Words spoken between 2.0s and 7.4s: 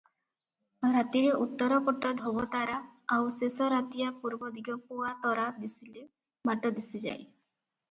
ଧୋବତରା ଆଉ ଶେଷ ରାତିଆ ପୂର୍ବଦିଗ ପୋଆତରା ଦିଶିଲେ ବାଟ ଦିଶିଯାଏ।